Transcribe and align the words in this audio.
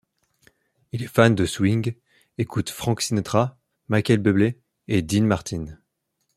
Il 0.93 1.03
est 1.03 1.07
fan 1.07 1.35
de 1.35 1.45
swing, 1.45 1.93
écoute 2.39 2.71
Frank 2.71 3.01
Sinatra, 3.01 3.59
Michael 3.87 4.17
Bublé 4.17 4.59
et 4.87 5.03
Dean 5.03 5.25
Martin. 5.25 5.77